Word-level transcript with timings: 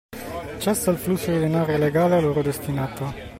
Cessa 0.57 0.89
il 0.89 0.97
flusso 0.97 1.29
di 1.31 1.37
denaro 1.37 1.73
illegale 1.73 2.15
a 2.15 2.19
loro 2.19 2.41
destinato 2.41 3.13